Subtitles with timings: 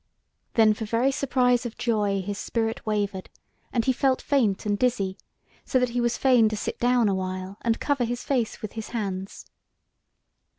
[0.55, 3.29] Then for very surprise of joy his spirit wavered,
[3.71, 5.15] and he felt faint and dizzy,
[5.63, 8.71] so that he was fain to sit down a while and cover his face with
[8.71, 9.45] his hands.